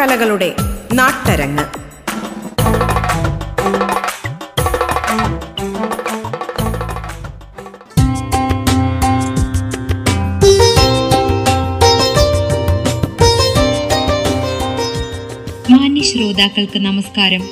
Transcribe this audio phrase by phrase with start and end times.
[0.00, 0.54] കലകളുടെ
[0.94, 1.64] നാട്ടരങ്ങ്.
[16.02, 17.48] ശ്രോതാക്കൾക്ക് നമസ്കാരം.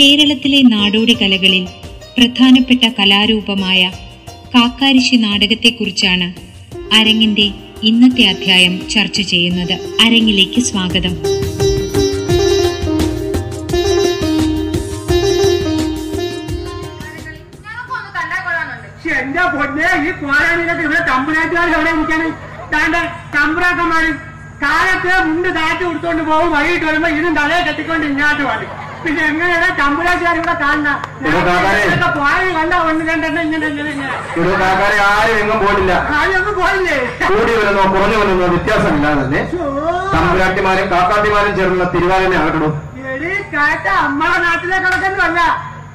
[0.00, 1.64] കേരളത്തിലെ നാടോടി കലകളിൽ
[2.18, 3.92] പ്രധാനപ്പെട്ട കലാരൂപമായ
[4.54, 6.34] കാക്കാരിശി നാടകത്തെക്കുറിച്ചാണ്
[6.94, 7.50] അരങ്ങിന്റെ
[7.82, 9.72] ഇന്നത്തെ അധ്യായം ചർച്ച ചെയ്യുന്നത്.
[9.72, 11.40] അരങ്ങിലേക്ക് സ്വാഗതം.
[20.22, 22.28] കോരാനിലൊക്കെ ഇവിടെ തമ്പുരാറ്റുകാർ എവിടെ നിൽക്കാണ്
[22.74, 22.96] താണ്ട
[23.34, 24.10] തമ്പുരാക്കന്മാര്
[24.62, 28.70] കാലത്ത് മുണ്ട് താറ്റ് കൊടുത്തോണ്ട് പോകും വൈകിട്ട് വരുമ്പോ ഇതും തലയെ കെട്ടിക്കൊണ്ട് ഇങ്ങോട്ട് പാടും
[29.04, 30.90] പിന്നെ എങ്ങനെയാണ് തമ്പുരാറ്റുകാർ ഇവിടെ കാണുന്ന.
[32.16, 33.92] പോയി കണ്ട ഒന്ന് രണ്ടെണ്ണം ഇങ്ങനെ ഇങ്ങനെ.
[34.32, 35.92] ഇങ്ങനെ ആരും എങ്ങും പോയില്ല?
[37.28, 39.40] കൂടി വരുന്നോ കുറഞ്ഞു വരുന്നോ വ്യത്യാസമില്ലാതെ തന്നെ
[40.14, 42.74] തമ്പുരാട്ടിമാരും കാക്കാട്ടിമാരും ചേർന്നുള്ള തിരുവാതിനെ അകട്ടിടും
[43.12, 45.40] എടി കേട്ട അമ്മയുടെ നാട്ടിലെ കണക്കൊന്നുമല്ല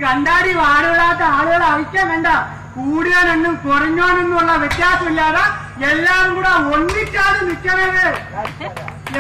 [0.02, 2.30] കണ്ടാടി വാടുകളാത്ത ആളുകൾ അയക്കാൻ വേണ്ട.
[2.76, 5.44] കൂടിയാനെന്നും കുറഞ്ഞോനെന്നുള്ള വ്യത്യാസമില്ലാതെ
[5.92, 8.06] എല്ലാവരും കൂടെ ഒന്നിച്ചാണ് നിൽക്കണത്.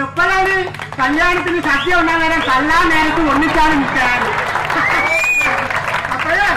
[0.01, 0.55] എപ്പോഴാണ്
[0.99, 4.29] കല്യാണത്തിന് സത്യം ഉണ്ടാകാൻ കല്ലാൻ നേരത്ത് ഒന്നിച്ചാണ് നിൽക്കണത്?
[6.15, 6.47] അപ്പോഴേ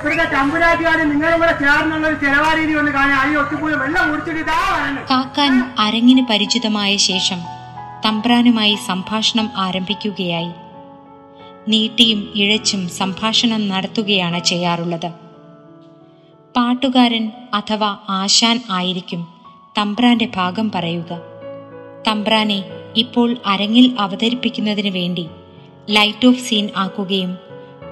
[0.00, 4.42] ഇവിടുത്തെ തമ്പുരാട്ടികാര് നിങ്ങളും കൂടെ ചേർന്നുള്ള ഒരു ചെലവാ രീതി കൊണ്ട് കാണാൻ അയ്യോ ഒത്തുപോയി വെള്ളം കുടിച്ചിട്ട്
[5.86, 7.40] അരങ്ങിന് പരിചിതമായ ശേഷം
[8.06, 10.52] തമ്പ്രാനുമായി സംഭാഷണം ആരംഭിക്കുകയായി.
[11.68, 15.08] നീട്ടിയും ഇഴച്ചും സംഭാഷണം നടത്തുകയാണ് ചെയ്യാറുള്ളത്.
[16.56, 19.28] പാട്ടുകാരൻ അഥവാ ആശാൻ ആയിരിക്കും.
[19.78, 21.20] തമ്പ്രാന്റെ ഭാഗം പറയുക.
[22.08, 22.64] തമ്പ്രാനെ
[22.96, 25.26] ഇപ്പോൾ അരങ്ങിൽ അവതരിപ്പിക്കുന്നതിന് വേണ്ടി
[25.90, 27.38] ലൈറ്റ് ഓഫ് സീൻ ആക്കുകയും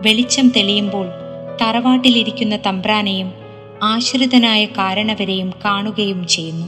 [0.02, 1.06] വെളിച്ചം തെളിയുമ്പോൾ
[1.62, 3.32] തറവാട്ടിലിരിക്കുന്ന തമ്പ്രാനെയും
[3.82, 6.66] ആശ്രിതനായ കാരണവരെയും കാണുകയും ചെയ്യുന്നു.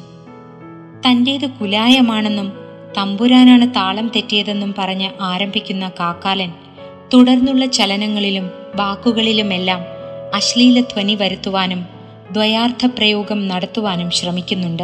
[1.09, 2.53] തന്റേത് കുലായമാണെന്നും
[2.97, 6.53] തമ്പുരാനാണ് താളം തെറ്റിയതെന്നും പറഞ്ഞ് ആരംഭിക്കുന്ന കാക്കാലൻ
[7.15, 9.96] തുടർന്നുള്ള ചലനങ്ങളിലും വാക്കുകളിലുമെല്ലാം
[10.35, 11.87] അശ്ലീല ധ്വനി വരുത്തുവാനും
[12.33, 14.83] ദ്വയാർത്ഥ പ്രയോഗം നടത്തുവാനും ശ്രമിക്കുന്നുണ്ട്.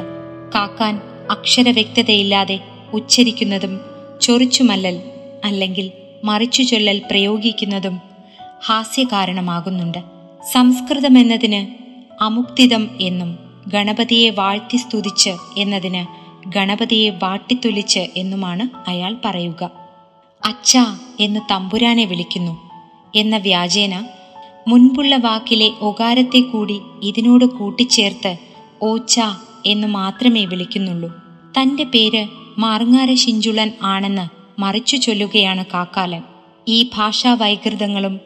[0.55, 2.61] കാക്കാൻ അക്ഷരവ്യക്തതയില്ലാതെ
[2.93, 3.81] ഉച്ചരിക്കുന്നതും
[4.21, 5.03] ചൊറിച്ചുമല്ലൽ
[5.45, 5.91] അല്ലെങ്കിൽ
[6.25, 8.01] മറിച്ചു ചൊല്ലൽ പ്രയോഗിക്കുന്നതും
[8.67, 9.99] ഹാസ്യകാരണമാകുന്നുണ്ട്.
[10.53, 11.67] സംസ്കൃതം എന്നതിന്
[12.23, 13.39] അമുക്തിതം എന്നും
[13.69, 16.07] ഗണപതിയെ വാഴ്ത്തി സ്തുതിച്ച് എന്നതിന്
[16.49, 19.71] ഗണപതിയെ വാട്ടിത്തൊലിച്ച് എന്നുമാണ് അയാൾ പറയുക.
[20.45, 20.77] അച്ഛ
[21.21, 22.71] എന്ന് തമ്പുരാനെ വിളിക്കുന്നു
[23.15, 24.05] എന്ന വ്യാജേന
[24.69, 28.37] മുൻപുള്ള വാക്കിലെ ഒകാരത്തെ കൂടി ഇതിനോട് കൂട്ടിച്ചേർത്ത്
[28.83, 29.21] ഓച്ച
[29.67, 31.13] എന്ന് മാത്രമേ വിളിക്കുന്നുള്ളൂ.
[31.61, 32.27] തന്റെ പേര്
[32.59, 36.23] മാർങ്ങാര ശിഞ്ചുളൻ ആണെന്ന് മറിച്ചു ചൊല്ലുകയാണ് കാക്കാലൻ.
[36.69, 38.21] ഈ ഭാഷാ വൈകൃതങ്ങളും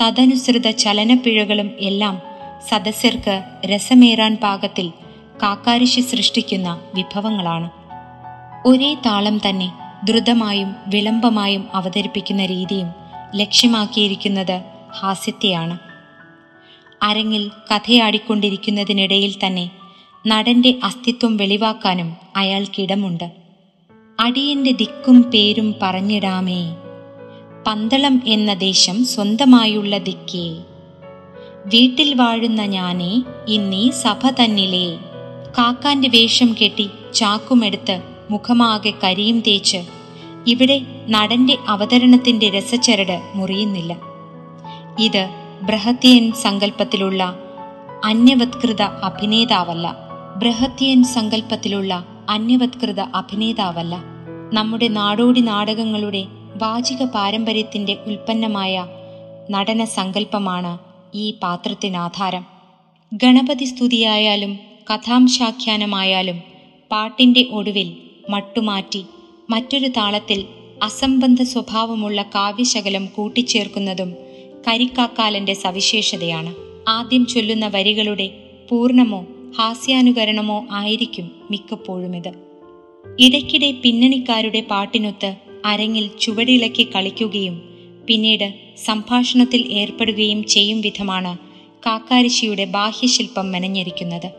[0.00, 2.22] തദനുസൃത ചലനപ്പിഴകളും എല്ലാം
[2.68, 4.88] സദസ്യർക്ക് രസമേറാൻ പാകത്തിൽ
[5.42, 7.70] കാക്കാരിശി സൃഷ്ടിക്കുന്ന വിഭവങ്ങളാണ്.
[8.68, 9.72] ഒരേ താളം തന്നെ
[10.04, 12.86] ദ്രുതമായും വിളംബമായും അവതരിപ്പിക്കുന്ന രീതിയും
[13.34, 15.78] ലക്ഷ്യമാക്കിയിരിക്കുന്നത് ഹാസ്യത്തെയാണ്.
[17.02, 19.70] അരങ്ങിൽ കഥയാടിക്കൊണ്ടിരിക്കുന്നതിനിടയിൽ തന്നെ
[20.26, 23.32] നടന്റെ അസ്തിത്വം വെളിവാക്കാനും അയാൾക്കിടമുണ്ട്
[24.20, 26.76] അടിയന്റെ ദിക്കും പേരും പറഞ്ഞിടാമേ.
[27.66, 30.48] പന്തളം എന്ന ദേശം സ്വന്തമായുള്ള ദിക്കേ.
[31.66, 34.96] വീട്ടിൽ വാഴുന്ന ഞാനേ ഇന്നീ സഭ തന്നിലേ.
[35.58, 39.84] കാക്കാന്റെ വേഷം കെട്ടി ചാക്കുമെടുത്ത് മുഖമാകെ കരിയും തേച്ച്
[40.46, 44.11] ഇവിടെ നടന്റെ അവതരണത്തിന്റെ രസച്ചരട് മുറിയുന്നില്ല.
[44.98, 45.28] ഇത്
[45.62, 47.36] ബൃഹത്യൻ സങ്കല്പത്തിലുള്ള
[48.04, 49.96] അന്യവത്കൃത അഭിനേതാവല്ല.
[50.36, 54.02] ബൃഹത്യൻ സങ്കല്പത്തിലുള്ള അന്യവത്കൃത അഭിനേതാവല്ല.
[54.52, 56.26] നമ്മുടെ നാടോടി നാടകങ്ങളുടെ
[56.56, 58.86] വാചിക പാരമ്പര്യത്തിന്റെ ഉൽപ്പന്നമായ
[59.50, 60.78] നടന സങ്കല്പമാണ്
[61.14, 62.44] ഈ പാത്രത്തിനാധാരം
[63.14, 64.58] ഗണപതി സ്തുതിയായാലും
[64.94, 66.40] കഥാംശാഖ്യാനമായാലും
[66.92, 67.96] പാട്ടിന്റെ ഒടുവിൽ
[68.30, 69.06] മട്ടുമാറ്റി
[69.50, 70.46] മറ്റൊരു താളത്തിൽ
[70.82, 74.31] അസംബന്ധ സ്വഭാവമുള്ള കാവ്യശകലം കൂട്ടിച്ചേർക്കുന്നതും
[74.68, 76.54] കരിക്കാക്കാലന്റെ സവിശേഷതയാണ്.
[76.88, 78.30] ആദ്യം ചൊല്ലുന്ന വരികളുടെ
[78.68, 79.26] പൂർണമോ
[79.58, 82.32] ഹാസ്യാനുകരണമോ ആയിരിക്കും മിക്കപ്പോഴും ഇത്.
[83.20, 87.62] ഇടയ്ക്കിടെ പിന്നണിക്കാരുടെ പാട്ടിനൊത്ത് അരങ്ങിൽ ചുവടിളക്കി കളിക്കുകയും
[88.06, 88.54] പിന്നീട്
[88.84, 91.38] സംഭാഷണത്തിൽ ഏർപ്പെടുകയും ചെയ്യും വിധമാണ്
[91.86, 94.30] കാക്കാരിശിയുടെ ബാഹ്യശില്പം മെനഞ്ഞിരിക്കുന്നത്.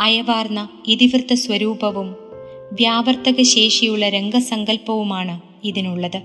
[0.00, 2.16] അയവാർന്ന ഇതിവൃത്ത സ്വരൂപവും
[2.72, 6.22] വ്യാവർത്തക ശേഷിയുള്ള രംഗസങ്കല്പവുമാണ് ഇതിനുള്ളത്.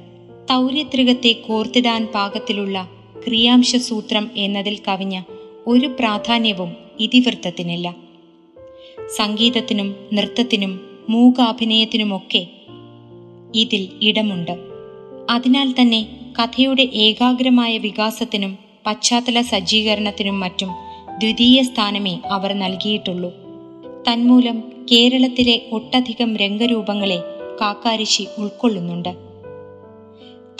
[0.49, 2.89] തൗര്യത്രികത്തെ കോർത്തിടാൻ പാകത്തിലുള്ള
[3.27, 5.21] ക്രിയാംശ സൂത്രം എന്നതിൽ കവിഞ്ഞ
[5.68, 7.95] ഒരു പ്രാധാന്യവും ഇതിവൃത്തത്തിനില്ല.
[9.18, 12.47] സംഗീതത്തിനും നൃത്തത്തിനും മൂകാഭിനയത്തിനുമൊക്കെ
[13.56, 14.51] ഇതിൽ ഇടമുണ്ട്.
[15.29, 16.07] അതിനാൽ തന്നെ
[16.39, 20.69] കഥയുടെ ഏകാഗ്രമായ വികാസത്തിനും പശ്ചാത്തല സജ്ജീകരണത്തിനും മറ്റും
[21.19, 23.29] ദ്വിതീയ സ്ഥാനമേ അവർ നൽകിയിട്ടുള്ളൂ.
[24.07, 27.18] തന്മൂലം കേരളത്തിലെ ഒട്ടധികം രംഗരൂപങ്ങളെ
[27.62, 29.15] കാക്കാരിശി ഉൾക്കൊള്ളുന്നുണ്ട്.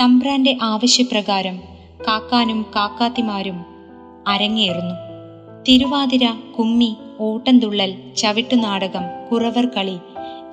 [0.02, 1.71] തമ്പ്രാന്റെ ആവശ്യപ്രകാരം
[2.08, 3.66] കാക്കാനും കാക്കാത്തിമാരും
[4.28, 4.96] അരങ്ങേറുന്നു.
[5.68, 9.02] തിരുവാതിര കുമ്മി ഓട്ടംതുള്ളൽ ചവിട്ടുനാടകം
[9.32, 9.98] കുറവർ കളി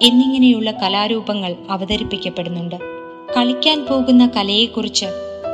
[0.02, 2.74] എന്നിങ്ങനെയുള്ള കലാരൂപങ്ങൾ അവതരിപ്പിക്കപ്പെടുന്നുണ്ട്.
[3.36, 5.06] കളിക്കാൻ പോകുന്ന കലയെക്കുറിച്ച്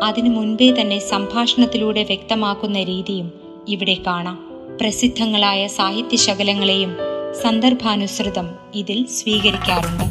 [0.03, 3.33] അതിനു മുൻപേ തന്നെ സംഭാഷണത്തിലൂടെ വ്യക്തമാക്കുന്ന രീതിയും
[3.69, 4.39] ഇവിടെ കാണാം.
[4.81, 6.97] പ്രസിദ്ധങ്ങളായ സാഹിത്യശകലങ്ങളെയും
[7.43, 10.05] സന്ദർഭാനുസൃതം ഇതിൽ സ്വീകരിക്കാറുണ്ട്.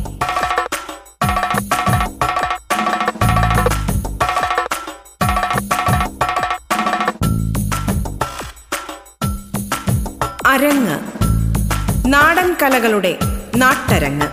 [10.53, 10.99] അരങ്ങ്.
[12.07, 13.19] നാടൻ കലകളുടെ
[13.55, 14.27] നാട്ടരങ്ങ്.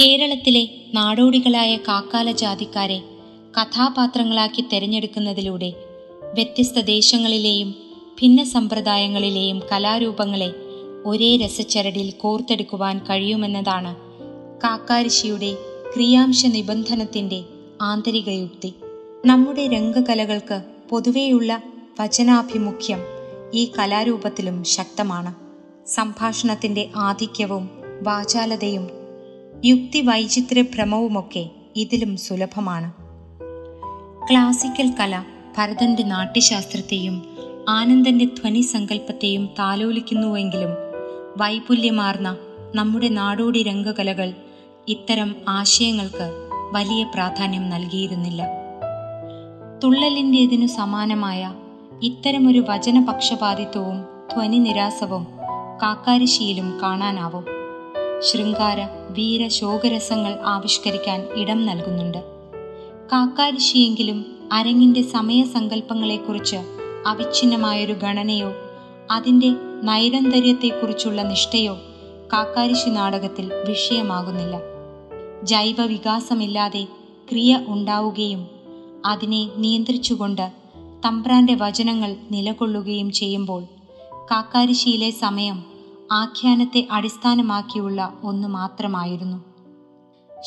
[0.00, 3.02] കേരളത്തിലെ നാടോടികളായ കാക്കാല ജാതിക്കാരെ
[3.60, 5.72] കഥാപാത്രങ്ങളാക്കി തെരഞ്ഞെടുക്കുന്നതിലൂടെ
[6.34, 7.74] വ്യത്യസ്ത ദേശങ്ങളിലെയും
[8.22, 10.52] ഭിന്ന സമ്പ്രദായങ്ങളിലെയും കലാരൂപങ്ങളെ
[11.06, 13.96] ഒരേ രസച്ചരടിൽ കോർത്തെടുക്കുവാൻ കഴിയുമെന്നതാണ്
[14.64, 15.56] കാക്കാരിശിയുടെ
[15.94, 17.44] ക്രിയാംശ നിബന്ധനത്തിന്റെ
[17.82, 18.74] ആന്തരിക യുക്തി
[19.26, 21.62] നമ്മുടെ രംഗകലകൾക്ക് പൊതുവെയുള്ള
[22.00, 22.98] വചനാഭിമുഖ്യം
[23.54, 25.34] ഈ കലാരൂപത്തിലും ശക്തമാണ്.
[25.88, 27.70] സംഭാഷണത്തിന്റെ ആധിക്യവും
[28.02, 28.90] വാചാലതയും
[29.64, 32.92] യുക്തി വൈചിത്ര്യ ഭ്രമവുമൊക്കെ ഇതിലും സുലഭമാണ്.
[34.30, 35.24] ക്ലാസിക്കൽ കല
[35.58, 37.22] ഭരതന്റെ നാട്യശാസ്ത്രത്തെയും
[37.68, 40.70] ആനന്ദന്റെ ധ്വനി സങ്കല്പത്തെയും താലോലിക്കുന്നുവെങ്കിലും
[41.36, 42.36] വൈപുല്യമാർന്ന
[42.74, 44.34] നമ്മുടെ നാടോടി രംഗകലകൾ
[44.88, 46.41] ഇത്തരം ആശയങ്ങൾക്ക്
[46.72, 48.46] വലിയ പ്രാധാന്യം നൽകിയിരുന്നില്ല.
[49.84, 51.52] തുള്ളലിന്റെതിനു സമാനമായ
[52.02, 55.26] ഇത്തരമൊരു വചനപക്ഷപാതിത്വവും ധ്വനി നിരാസവും
[55.82, 57.44] കാക്കാരിശിയിലും കാണാനാവും.
[58.20, 58.76] ശൃംഗാര
[59.10, 62.18] വീര ശോകരസങ്ങൾ ആവിഷ്കരിക്കാൻ ഇടം നൽകുന്നുണ്ട്.
[63.12, 66.56] കാക്കാരിശിയെങ്കിലും അരങ്ങിന്റെ സമയസങ്കല്പങ്ങളെക്കുറിച്ച്
[67.06, 68.52] അവിഛിന്നമായൊരു ഗണനയോ
[69.10, 69.52] അതിന്റെ
[69.82, 71.74] നൈരന്തര്യത്തെക്കുറിച്ചുള്ള നിഷ്ഠയോ
[72.32, 74.71] കാക്കാരിശി നാടകത്തിൽ വിഷയമാകുന്നില്ല.
[75.42, 76.86] ജൈവ വികാസമില്ലാതെ
[77.30, 78.46] ക്രിയ ഉണ്ടാവുകയും
[79.06, 80.52] അതിനെ നിയന്ത്രിച്ചുകൊണ്ട്
[81.04, 83.62] തമ്പ്രാന്റെ വചനങ്ങൾ നിലകൊള്ളുകയും ചെയ്യുമ്പോൾ
[84.30, 85.64] കാക്കാരിശിയിലെ സമയം
[86.12, 89.36] ആഖ്യാനത്തെ അടിസ്ഥാനമാക്കിയുള്ള ഒന്ന് മാത്രമായിരുന്നു.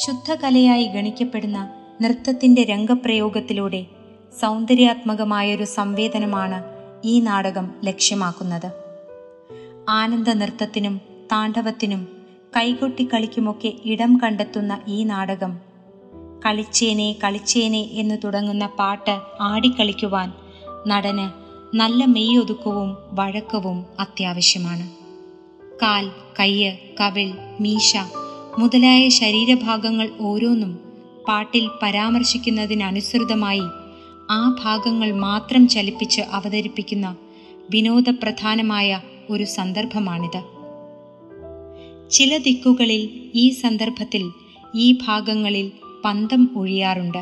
[0.05, 1.69] ശുദ്ധകലയായി ഗണിക്കപ്പെടുന്ന
[2.01, 3.85] നൃത്തത്തിന്റെ രംഗപ്രയോഗത്തിലൂടെ
[4.41, 6.63] സൗന്ദര്യാത്മകമായൊരു സംവേദനമാണ്
[7.05, 8.71] ഈ നാടകം ലക്ഷ്യമാക്കുന്നത്.
[9.89, 11.01] ആനന്ദ നൃത്തത്തിനും
[11.31, 12.14] താണ്ഡവത്തിനും
[12.55, 15.57] കൈകൊട്ടി കളിക്കുമൊക്കെ ഇടം കണ്ടെത്തുന്ന ഈ നാടകം.
[16.45, 20.33] കളിച്ചേനെ കളിച്ചേനെ എന്ന് തുടങ്ങുന്ന പാട്ട് ആടിക്കളിക്കുവാൻ
[20.87, 21.25] നടന്
[21.75, 24.89] നല്ല മെയ്യൊതുക്കവും വഴക്കവും അത്യാവശ്യമാണ്.
[25.81, 27.97] കാൽ കയ്യ് കവിൾ മീശ
[28.59, 30.79] മുതലായ ശരീരഭാഗങ്ങൾ ഓരോന്നും
[31.27, 33.67] പാട്ടിൽ പരാമർശിക്കുന്നതിനനുസൃതമായി
[34.31, 37.15] ആ ഭാഗങ്ങൾ മാത്രം ചലിപ്പിച്ച് അവതരിപ്പിക്കുന്ന
[37.69, 40.54] വിനോദപ്രധാനമായ ഒരു സന്ദർഭമാണിത്.
[42.11, 44.31] ചില ദിക്കുകളിൽ ഈ സന്ദർഭത്തിൽ
[44.75, 45.71] ഈ ഭാഗങ്ങളിൽ
[46.05, 47.17] പന്തം ഒഴിയാറുണ്ട്.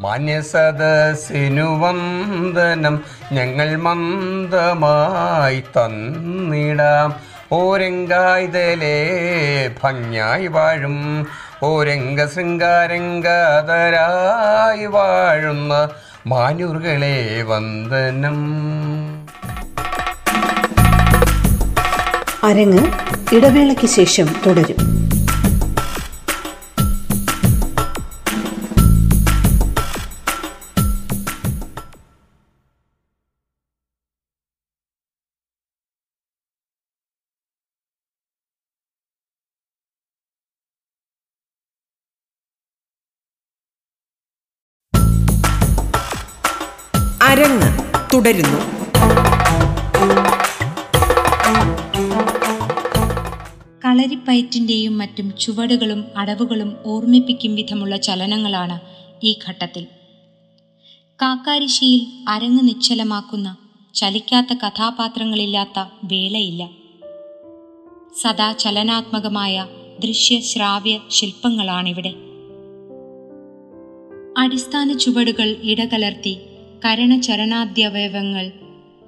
[0.00, 3.00] മാന്യസദസ്സിനു വന്ദനം
[3.32, 7.14] ഞങ്ങൾ മന്ദമായി തന്നിടാം.
[7.52, 9.10] ഓരങ്കായ്തലേ
[9.82, 11.26] ഭംഗിയായി വാഴും.
[11.62, 15.90] ഓരംഗ ശൃംഗാരംഗതരായി വാഴുന്ന
[16.26, 18.36] മാനൂറുകളെ വന്ദനം.
[22.44, 22.84] അരങ്ങ്
[23.34, 24.76] ഇടവേളയ്ക്ക് ശേഷം തുടരും.
[47.22, 47.68] അരങ്ങ്
[48.14, 48.79] തുടരുന്നു.
[54.00, 58.80] കളരിപ്പയറ്റിന്റെയും മറ്റും ചുവടുകളും അടവുകളും ഓർമ്മിപ്പിക്കും വിധമുള്ള ചലനങ്ങളാണ്
[59.22, 59.86] ഈ ഘട്ടത്തിൽ.
[61.22, 63.56] കാക്കാരിശിയിൽ അരങ്ങ് നിശ്ചലമാക്കുന്ന
[63.94, 66.70] ചലിക്കാത്ത കഥാപാത്രങ്ങളില്ലാത്ത വേളയില്ല.
[68.22, 69.66] സദാ ചലനാത്മകമായ
[69.98, 72.14] ദൃശ്യ ശ്രാവ്യ ശില്പങ്ങളാണിവിടെ.
[74.38, 76.38] അടിസ്ഥാന ചുവടുകൾ ഇടകലർത്തി
[76.84, 78.52] കരണചരണാദ്യവയവങ്ങൾ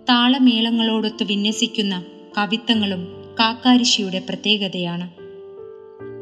[0.08, 2.04] താളമേളങ്ങളോടൊത്ത് വിന്യസിക്കുന്ന
[2.38, 5.10] കവിത്തങ്ങളും കാക്കാരിശിയുടെ പ്രത്യേകതയാണ്.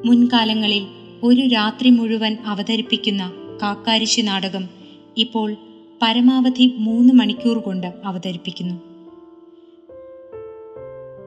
[0.09, 0.87] മുൻകാലങ്ങളിൽ
[1.23, 4.69] ഒരു രാത്രി മുഴുവൻ അവതരിപ്പിക്കുന്ന കാക്കാരിശി നാടകം
[5.17, 5.57] ഇപ്പോൾ
[6.03, 8.75] പരമാവധി മൂന്ന് മണിക്കൂർ കൊണ്ട് അവതരിപ്പിക്കുന്നു.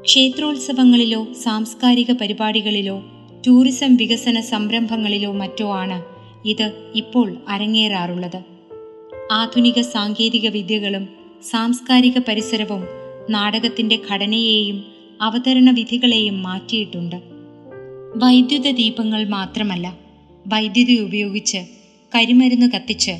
[0.02, 3.04] ക്ഷേത്രോത്സവങ്ങളിലോ സാംസ്കാരിക പരിപാടികളിലോ
[3.48, 6.04] ടൂറിസം വികസന സംരംഭങ്ങളിലോ മറ്റോ ആണ്
[6.48, 8.44] ഇത് ഇപ്പോൾ അരങ്ങേറാറുള്ളത്.
[9.32, 11.08] ആധുനിക സാങ്കേതിക വിദ്യകളും
[11.50, 12.88] സാംസ്കാരിക പരിസരവും
[13.30, 14.93] നാടകത്തിന്റെ ഘടനയെയും
[15.24, 17.16] അവതരണ വിധികളെയും മാറ്റിയിട്ടുണ്ട്.
[18.16, 19.88] വൈദ്യുത ദീപങ്ങൾ മാത്രമല്ല
[20.48, 21.66] വൈദ്യുതി ഉപയോഗിച്ച്
[22.16, 23.12] കരിമരുന്ന് കത്തിച്ച്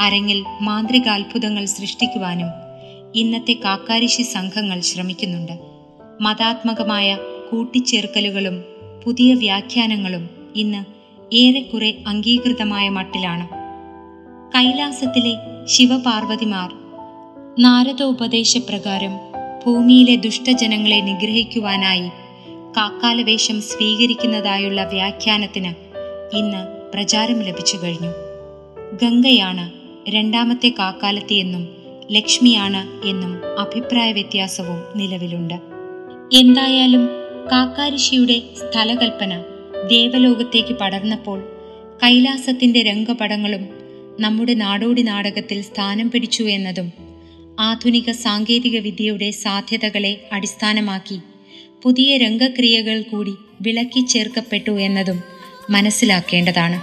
[0.00, 2.50] അരങ്ങിൽ മാന്ത്രികാത്ഭുതങ്ങൾ സൃഷ്ടിക്കുവാനും
[3.14, 5.52] ഇന്നത്തെ കാക്കാരിശി സംഘങ്ങൾ ശ്രമിക്കുന്നുണ്ട്.
[6.20, 7.18] മതാത്മകമായ
[7.52, 8.64] കൂട്ടിച്ചേർക്കലുകളും
[9.04, 10.82] പുതിയ വ്യാഖ്യാനങ്ങളും ഇന്ന്
[11.34, 13.46] ഏറെക്കുറെ അംഗീകൃതമായ മട്ടിലാണ്.
[14.56, 15.34] കൈലാസത്തിലെ
[15.66, 16.70] ശിവപാർവതിമാർ
[17.58, 19.14] നാരദോപദേശപ്രകാരം
[19.68, 22.08] ഭൂമിയിലെ ദുഷ്ടജനങ്ങളെ നിഗ്രഹിക്കുവാനായി
[22.76, 25.72] കാക്കാലവേഷം സ്വീകരിക്കുന്നതായുള്ള വ്യാഖ്യാനത്തിന്
[26.36, 28.12] ഇന്ന് പ്രചാരം ലഭിച്ചു കഴിഞ്ഞു.
[29.02, 29.70] ഗംഗയാണ്
[30.10, 31.68] രണ്ടാമത്തെ കാക്കാലത്തി എന്നും
[32.10, 35.54] ലക്ഷ്മിയാണ് എന്നും അഭിപ്രായ വ്യത്യാസവും നിലവിലുണ്ട്.
[36.36, 37.08] എന്തായാലും
[37.52, 39.42] കാക്കാരിഷിയുടെ സ്ഥലകൽപ്പന
[39.86, 41.38] ദേവലോകത്തേക്ക് പടർന്നപ്പോൾ
[42.04, 43.68] കൈലാസത്തിന്റെ രംഗപടങ്ങളും
[44.20, 47.07] നമ്മുടെ നാടോടി നാടകത്തിൽ സ്ഥാനം പിടിച്ചു എന്നതും
[47.58, 51.18] ആധുനിക സാങ്കേതിക വിദ്യയുടെ സാധ്യതകളെ അടിസ്ഥാനമാക്കി
[51.82, 55.18] പുതിയ രംഗക്രിയകൾ കൂടി വിളക്കി ചേർക്കപ്പെട്ടു എന്നതും
[55.70, 56.78] മനസ്സിലാക്കേണ്ടതാണ്.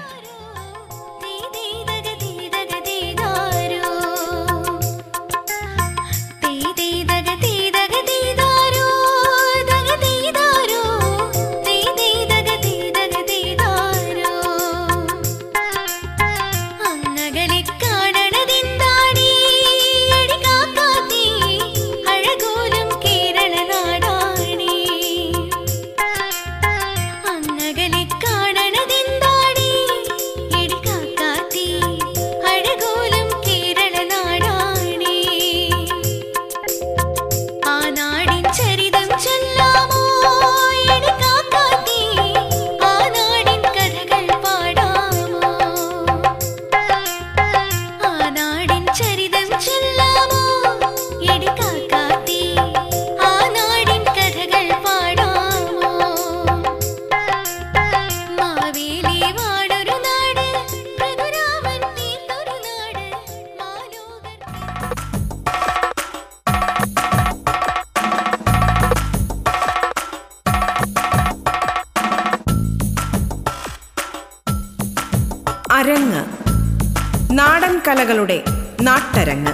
[77.98, 78.38] വലിയ
[78.82, 79.54] നാട്ടരങ്ങ്.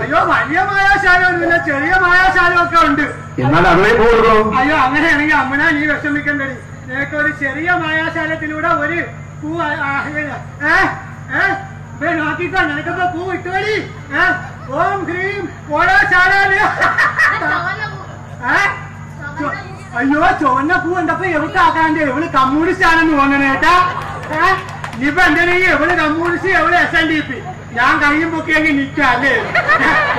[0.00, 0.58] അയ്യോ വലിയ
[1.66, 1.92] ചെറിയ
[2.86, 3.04] ഉണ്ട്.
[3.38, 6.56] എന്നാൽ അതുവഴി പോകുള്ളൂ അയ്യോ അങ്ങനെയാണെങ്കിൽ അമ്മനാ നീ വിഷമിക്കണ്ടടി.
[6.86, 8.98] നിനക്ക് ഒരു ചെറിയ മായാശാലത്തിലൂടെ ഒരു
[9.42, 9.92] പൂ ഏഹ് ആ,
[10.66, 10.76] ഏ?
[11.36, 11.44] ഏ?
[12.00, 13.74] ദേ നോക്കിക്കോ നിനക്കിപ്പോ പൂ ഇട്ടുവടി.
[14.76, 16.52] ഓം ഹ്രീം ഓടാശാലാൽ
[17.32, 17.72] ചാടാൽ
[19.98, 23.74] അയ്യോ ചുവന്ന പൂ എന്തപ്പോ എവിട്ടാക്കാണ്ട് എവൾ കമ്മ്യൂണിസ്റ്റ് ആണെന്ന് തോന്നണേ ഏട്ടാ?
[24.94, 27.36] ഇനിയിപ്പോ എന്തിനാ എവൾ കമ്മ്യൂണിസ്റ്റ് എവൾ എസ് എൻ ഡി പി
[27.76, 29.34] ഞാൻ കയ്യും പൊക്കിയെങ്കിൽ നിൽക്കാം അല്ലേ?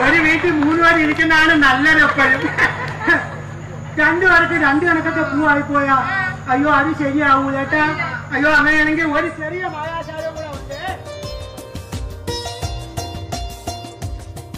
[0.04, 2.42] ഒരു വീട്ടിൽ മൂന്ന് പേര് ഇരിക്കുന്നതാണ് നല്ലത് എപ്പോഴും.
[4.00, 5.98] രണ്ടു പേർക്ക് രണ്ടു കണക്കത്തെ പൂവായി പോയാ
[6.50, 7.84] അയ്യോ അത് ശരിയാവൂ ചേട്ടാ
[8.34, 10.15] അയ്യോ അങ്ങനെയാണെങ്കിൽ ഒരു ചെറിയ മായാശാല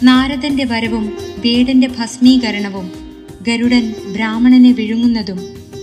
[0.02, 2.92] നാരദന്റെ വരവും വേടന്റെ ഭസ്മീകരണവും
[3.42, 5.40] ഗരുഡൻ ബ്രാഹ്മണനെ വിഴുങ്ങുന്നതും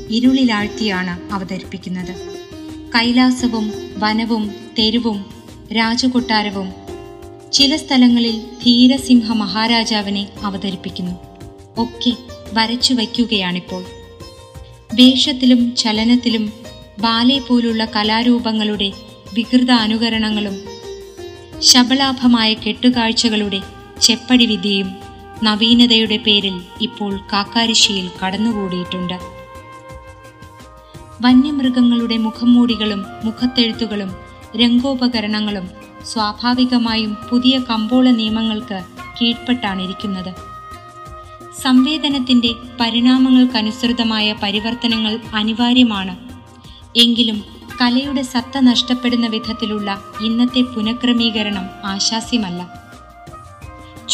[0.10, 2.16] ഇരുളിലാഴ്ത്തിയാണ് അവതരിപ്പിക്കുന്നത്.
[2.96, 5.26] കൈലാസവും വനവും തെരുവും
[5.78, 6.74] രാജകൊട്ടാരവും
[7.54, 11.12] ചില സ്ഥലങ്ങളിൽ ധീരസിംഹ മഹാരാജാവിനെ അവതരിപ്പിക്കുന്നു.
[11.78, 12.12] ഒക്കെ
[12.54, 13.84] വരച്ചു വയ്ക്കുകയാണിപ്പോൾ.
[14.94, 16.54] വേഷത്തിലും ചലനത്തിലും
[17.00, 18.92] ബാലെ പോലുള്ള കലാരൂപങ്ങളുടെ
[19.34, 20.62] വികൃത അനുകരണങ്ങളും
[21.60, 24.96] ശബളാഭമായ കെട്ടുകാഴ്ചകളുടെ ചെപ്പടി വിദ്യയും
[25.44, 29.14] നവീനതയുടെ പേരിൽ ഇപ്പോൾ കാക്കാരിശിയിൽ കടന്നുകൂടിയിട്ടുണ്ട്.
[31.22, 34.16] വന്യമൃഗങ്ങളുടെ മുഖംമൂടികളും മുഖത്തെഴുത്തുകളും
[34.56, 35.70] രംഗോപകരണങ്ങളും
[36.06, 38.84] സ്വാഭാവികമായും പുതിയ കമ്പോള നിയമങ്ങൾക്ക്
[39.22, 40.36] കീഴ്പ്പെട്ടാണിരിക്കുന്നത്.
[41.62, 42.50] സംവേദനത്തിന്റെ
[42.80, 46.18] പരിണാമങ്ങൾക്കനുസൃതമായ പരിവർത്തനങ്ങൾ അനിവാര്യമാണ്.
[46.96, 47.44] എങ്കിലും
[47.82, 52.85] കലയുടെ സത്ത നഷ്ടപ്പെടുന്ന വിധത്തിലുള്ള ഇന്നത്തെ പുനഃക്രമീകരണം ആശാസ്യമല്ല.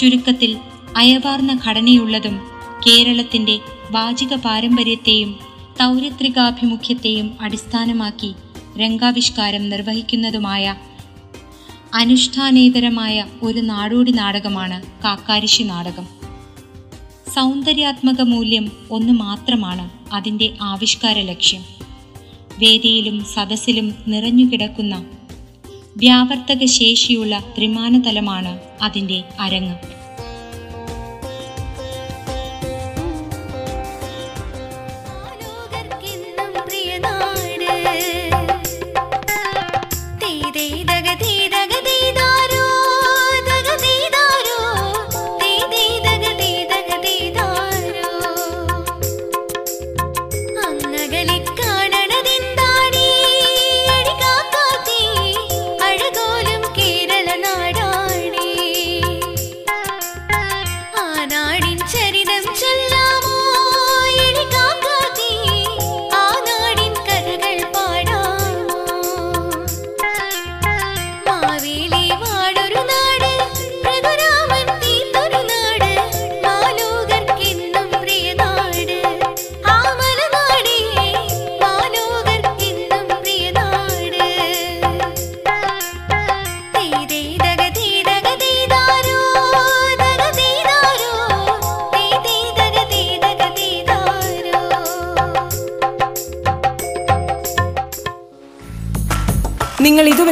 [0.02, 0.58] ചുരുക്കത്തിൽ
[0.98, 2.40] അയവാർന്ന ഘടനയുള്ളതും
[2.88, 3.60] കേരളത്തിന്റെ
[3.92, 5.40] വാചിക പാരമ്പര്യത്തെയും
[5.82, 8.34] തൗരത്രികാഭിമുഖ്യത്തെയും അടിസ്ഥാനമാക്കി
[8.78, 10.76] രംഗാവിഷ്കാരം നിർവഹിക്കുന്നതുമായ
[11.94, 16.08] അനുഷ്ഠാനേതരമായ ഒരു നാടോടി നാടകമാണ് കാക്കാരിശി നാടകം.
[17.36, 21.62] സൗന്ദര്യാത്മക മൂല്യം ഒന്ന് മാത്രമാണ് അതിന്റെ ആവിഷ്കാര ലക്ഷ്യം.
[22.60, 25.06] വേദിയിലും സദസ്സിലും നിറഞ്ഞുകിടക്കുന്ന
[25.98, 30.01] വ്യാവർത്തക ശേഷിയുള്ള ത്രിമാനതലമാണ് അതിന്റെ അരങ്ങ്.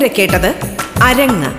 [0.09, 0.55] ഇതുവരെ കേട്ടത്
[1.03, 1.51] അരങ്ങ്.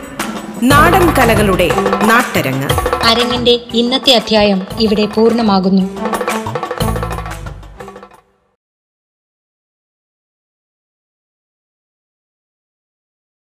[0.62, 1.68] നാടൻ കലകളുടെ
[2.04, 2.68] നാട്ടരങ്ങ്.
[3.06, 6.09] അരങ്ങിന്റെ ഇന്നത്തെ അധ്യായം ഇവിടെ പൂർണമാകുന്നു.